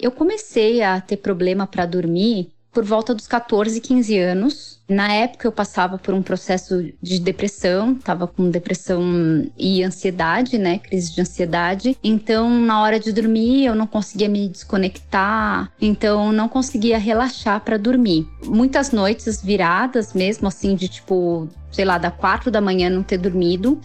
[0.00, 4.80] Eu comecei a ter problema para dormir por volta dos 14, 15 anos.
[4.88, 10.78] Na época eu passava por um processo de depressão, estava com depressão e ansiedade, né,
[10.78, 11.96] crise de ansiedade.
[12.02, 17.76] Então, na hora de dormir, eu não conseguia me desconectar, então não conseguia relaxar para
[17.76, 18.26] dormir.
[18.44, 23.18] Muitas noites viradas mesmo assim de tipo, sei lá, da quatro da manhã não ter
[23.18, 23.80] dormido.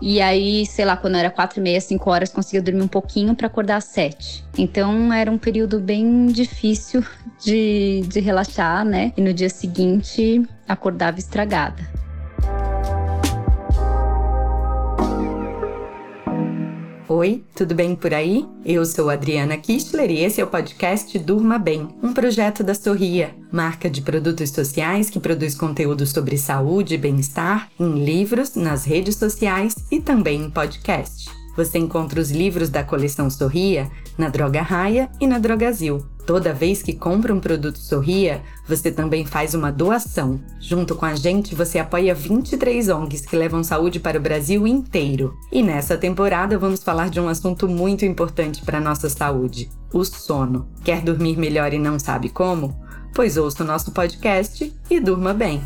[0.00, 3.34] E aí, sei lá, quando era quatro e meia, cinco horas, conseguia dormir um pouquinho
[3.34, 4.44] para acordar às sete.
[4.56, 7.04] Então era um período bem difícil
[7.42, 9.12] de, de relaxar, né?
[9.16, 11.82] E no dia seguinte acordava estragada.
[17.10, 18.46] Oi, tudo bem por aí?
[18.62, 23.34] Eu sou Adriana Kistler e esse é o podcast Durma Bem, um projeto da Sorria,
[23.50, 29.16] marca de produtos sociais que produz conteúdo sobre saúde e bem-estar em livros, nas redes
[29.16, 31.30] sociais e também em podcast.
[31.56, 36.04] Você encontra os livros da coleção Sorria na Droga Raia e na Drogazil.
[36.28, 40.38] Toda vez que compra um produto Sorria, você também faz uma doação.
[40.60, 45.34] Junto com a gente, você apoia 23 ONGs que levam saúde para o Brasil inteiro.
[45.50, 50.04] E nessa temporada vamos falar de um assunto muito importante para a nossa saúde: o
[50.04, 50.68] sono.
[50.84, 52.78] Quer dormir melhor e não sabe como?
[53.14, 55.62] Pois ouça o nosso podcast e durma bem.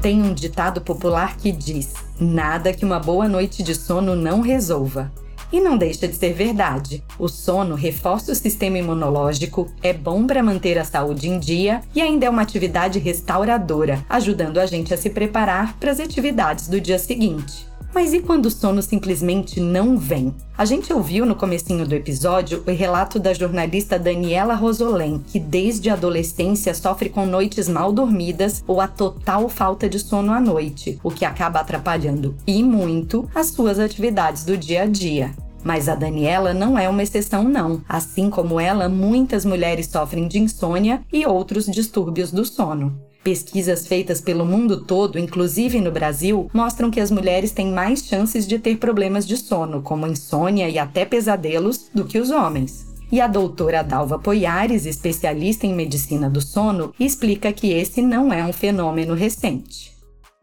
[0.00, 5.10] Tem um ditado popular que diz: Nada que uma boa noite de sono não resolva.
[5.52, 7.04] E não deixa de ser verdade.
[7.18, 12.00] O sono reforça o sistema imunológico, é bom para manter a saúde em dia e
[12.00, 16.80] ainda é uma atividade restauradora, ajudando a gente a se preparar para as atividades do
[16.80, 17.71] dia seguinte.
[17.94, 20.34] Mas e quando o sono simplesmente não vem?
[20.56, 25.90] A gente ouviu no comecinho do episódio o relato da jornalista Daniela Rosolém, que desde
[25.90, 30.98] a adolescência sofre com noites mal dormidas ou a total falta de sono à noite,
[31.02, 35.32] o que acaba atrapalhando e muito as suas atividades do dia a dia.
[35.62, 37.82] Mas a Daniela não é uma exceção, não.
[37.88, 42.98] Assim como ela, muitas mulheres sofrem de insônia e outros distúrbios do sono.
[43.22, 48.46] Pesquisas feitas pelo mundo todo, inclusive no Brasil, mostram que as mulheres têm mais chances
[48.46, 52.84] de ter problemas de sono, como insônia e até pesadelos, do que os homens.
[53.12, 58.42] E a doutora Dalva Poiares, especialista em medicina do sono, explica que esse não é
[58.44, 59.92] um fenômeno recente.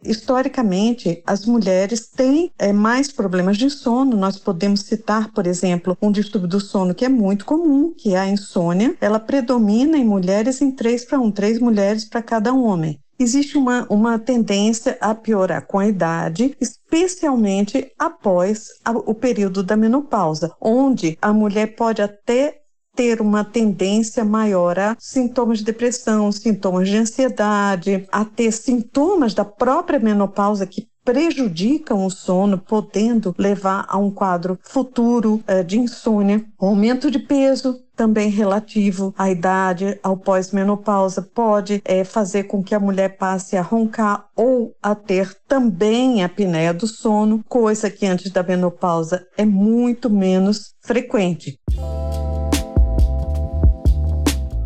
[0.04, 4.16] Historicamente, as mulheres têm é, mais problemas de sono.
[4.16, 8.20] Nós podemos citar, por exemplo, um distúrbio do sono que é muito comum, que é
[8.20, 8.96] a insônia.
[9.02, 13.00] Ela predomina em mulheres em 3 para 1, 3 mulheres para cada homem.
[13.22, 19.76] Existe uma, uma tendência a piorar com a idade, especialmente após a, o período da
[19.76, 22.59] menopausa, onde a mulher pode até
[23.00, 29.46] ter uma tendência maior a sintomas de depressão, sintomas de ansiedade, a ter sintomas da
[29.46, 36.44] própria menopausa que prejudicam o sono, podendo levar a um quadro futuro é, de insônia,
[36.60, 42.80] aumento de peso, também relativo à idade, ao pós-menopausa, pode é, fazer com que a
[42.82, 48.30] mulher passe a roncar ou a ter também a apneia do sono, coisa que antes
[48.30, 51.58] da menopausa é muito menos frequente.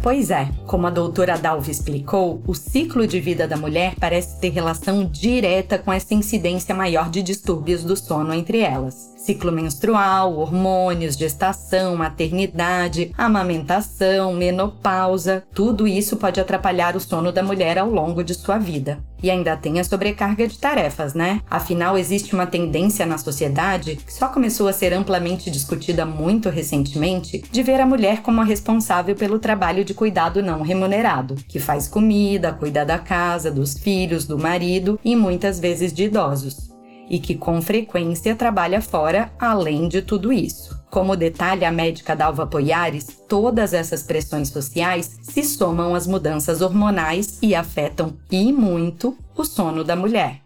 [0.04, 4.50] Pois é, como a doutora Dalva explicou, o ciclo de vida da mulher parece ter
[4.50, 11.16] relação direta com essa incidência maior de distúrbios do sono entre elas ciclo menstrual, hormônios,
[11.16, 18.34] gestação, maternidade, amamentação, menopausa, tudo isso pode atrapalhar o sono da mulher ao longo de
[18.34, 19.00] sua vida.
[19.22, 21.40] E ainda tem a sobrecarga de tarefas, né?
[21.50, 27.42] Afinal, existe uma tendência na sociedade, que só começou a ser amplamente discutida muito recentemente,
[27.50, 31.88] de ver a mulher como a responsável pelo trabalho de cuidado não remunerado, que faz
[31.88, 36.73] comida, cuida da casa, dos filhos, do marido e muitas vezes de idosos
[37.10, 40.82] e que com frequência trabalha fora além de tudo isso.
[40.90, 47.40] Como detalha a médica Dalva Poiares, todas essas pressões sociais se somam às mudanças hormonais
[47.42, 50.44] e afetam e muito o sono da mulher.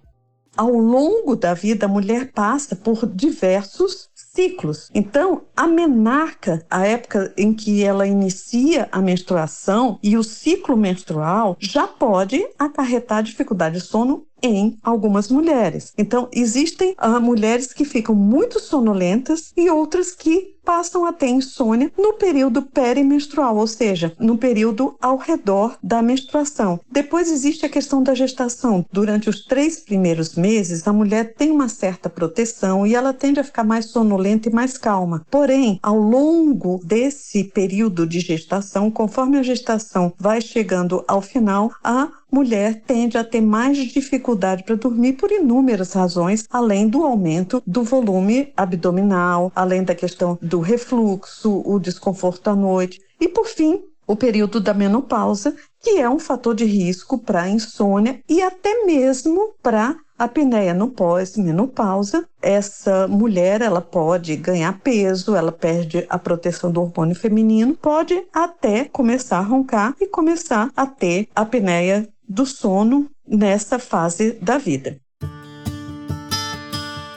[0.56, 4.90] Ao longo da vida, a mulher passa por diversos ciclos.
[4.94, 11.58] Então, a menarca, a época em que ela inicia a menstruação e o ciclo menstrual
[11.59, 15.93] já pode acarretar dificuldade de sono em algumas mulheres.
[15.97, 21.90] Então, existem uh, mulheres que ficam muito sonolentas e outras que passam a ter insônia
[21.97, 26.78] no período perimenstrual, ou seja, no período ao redor da menstruação.
[26.91, 28.85] Depois existe a questão da gestação.
[28.91, 33.46] Durante os três primeiros meses, a mulher tem uma certa proteção e ela tende a
[33.46, 35.25] ficar mais sonolenta e mais calma.
[35.31, 42.09] Porém, ao longo desse período de gestação, conforme a gestação vai chegando ao final, a
[42.31, 47.84] mulher tende a ter mais dificuldade para dormir por inúmeras razões, além do aumento do
[47.84, 53.83] volume abdominal, além da questão do do refluxo, o desconforto à noite e, por fim,
[54.07, 59.53] o período da menopausa, que é um fator de risco para insônia e até mesmo
[59.61, 62.27] para apneia no pós-menopausa.
[62.41, 68.85] Essa mulher, ela pode ganhar peso, ela perde a proteção do hormônio feminino, pode até
[68.85, 74.99] começar a roncar e começar a ter apneia do sono nessa fase da vida.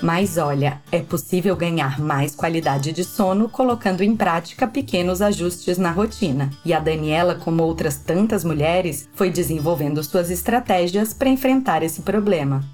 [0.03, 5.91] Mas olha, é possível ganhar mais qualidade de sono colocando em prática pequenos ajustes na
[5.91, 6.51] rotina.
[6.65, 12.65] E a Daniela, como outras tantas mulheres, foi desenvolvendo suas estratégias para enfrentar esse problema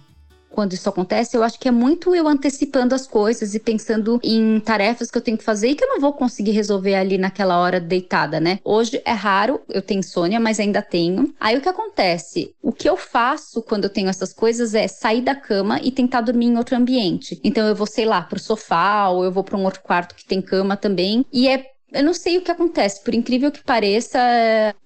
[0.56, 4.58] quando isso acontece, eu acho que é muito eu antecipando as coisas e pensando em
[4.58, 7.58] tarefas que eu tenho que fazer e que eu não vou conseguir resolver ali naquela
[7.58, 8.58] hora deitada, né?
[8.64, 11.35] Hoje é raro, eu tenho insônia, mas ainda tenho.
[11.38, 12.55] Aí o que acontece?
[12.62, 16.23] O que eu faço quando eu tenho essas coisas é sair da cama e tentar
[16.23, 17.38] dormir em outro ambiente.
[17.44, 20.25] Então eu vou, sei lá, pro sofá ou eu vou para um outro quarto que
[20.25, 21.26] tem cama também.
[21.31, 24.19] E é eu não sei o que acontece, por incrível que pareça,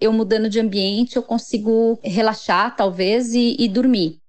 [0.00, 4.20] eu mudando de ambiente, eu consigo relaxar, talvez, e, e dormir.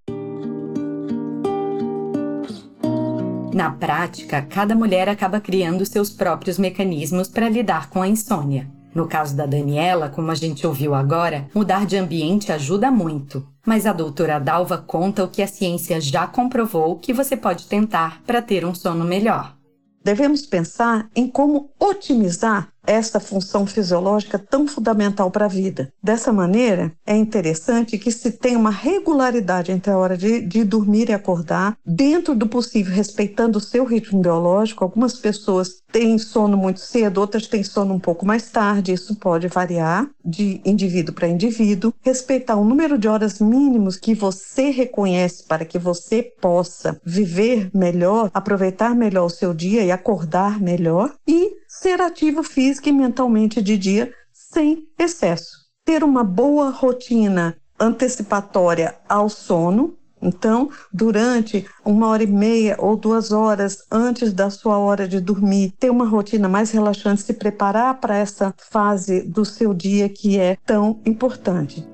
[3.54, 8.70] Na prática, cada mulher acaba criando seus próprios mecanismos para lidar com a insônia.
[8.96, 13.46] No caso da Daniela, como a gente ouviu agora, mudar de ambiente ajuda muito.
[13.66, 18.22] Mas a doutora Dalva conta o que a ciência já comprovou que você pode tentar
[18.26, 19.56] para ter um sono melhor.
[20.04, 25.92] Devemos pensar em como otimizar esta função fisiológica tão fundamental para a vida.
[26.02, 31.10] Dessa maneira, é interessante que se tenha uma regularidade entre a hora de, de, dormir
[31.10, 34.84] e acordar, dentro do possível, respeitando o seu ritmo biológico.
[34.84, 39.48] Algumas pessoas têm sono muito cedo, outras têm sono um pouco mais tarde, isso pode
[39.48, 41.94] variar de indivíduo para indivíduo.
[42.02, 48.30] Respeitar o número de horas mínimos que você reconhece para que você possa viver melhor,
[48.34, 51.14] aproveitar melhor o seu dia e acordar melhor.
[51.28, 55.62] E ser ativo física e mentalmente de dia sem excesso.
[55.86, 59.96] Ter uma boa rotina antecipatória ao sono.
[60.22, 65.74] Então, durante uma hora e meia ou duas horas antes da sua hora de dormir,
[65.80, 70.58] ter uma rotina mais relaxante, se preparar para essa fase do seu dia que é
[70.64, 71.88] tão importante.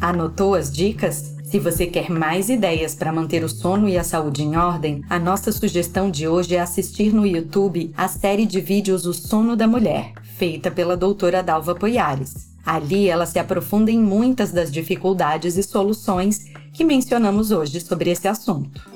[0.00, 1.31] Anotou as dicas?
[1.52, 5.18] Se você quer mais ideias para manter o sono e a saúde em ordem, a
[5.18, 9.66] nossa sugestão de hoje é assistir no YouTube a série de vídeos O Sono da
[9.66, 12.48] Mulher, feita pela doutora Dalva Poiares.
[12.64, 18.26] Ali ela se aprofunda em muitas das dificuldades e soluções que mencionamos hoje sobre esse
[18.26, 18.90] assunto.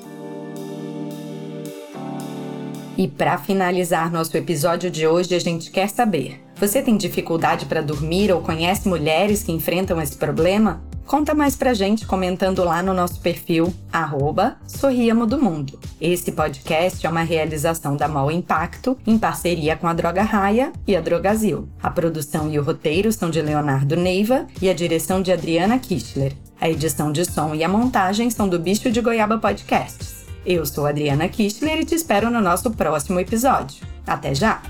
[2.97, 7.81] E para finalizar nosso episódio de hoje, a gente quer saber: você tem dificuldade para
[7.81, 10.81] dormir ou conhece mulheres que enfrentam esse problema?
[11.07, 15.79] Conta mais pra gente comentando lá no nosso perfil, arroba Sorriamo do Mundo.
[16.01, 20.97] Esse podcast é uma realização da Mol Impacto, em parceria com a Droga Raia e
[20.97, 21.69] a Drogazil.
[21.81, 26.33] A produção e o roteiro são de Leonardo Neiva e a direção de Adriana Kistler.
[26.59, 30.25] A edição de som e a montagem são do Bicho de Goiaba Podcasts.
[30.45, 33.87] Eu sou Adriana Kistler e te espero no nosso próximo episódio.
[34.05, 34.61] Até já!